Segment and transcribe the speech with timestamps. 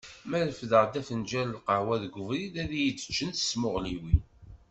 [0.29, 4.19] Ma refdeɣ afenǧal n lqahwa deg ubrid ad iyi-d-ččen s tmuɣliwin.